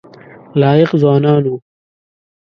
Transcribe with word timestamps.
لایق 0.59 0.91
ځوانان 1.01 1.35
وو. 1.51 1.55